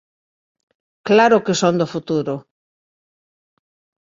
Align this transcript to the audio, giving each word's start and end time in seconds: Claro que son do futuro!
Claro 1.07 1.37
que 1.45 1.53
son 1.61 1.73
do 1.79 1.87
futuro! 1.93 2.35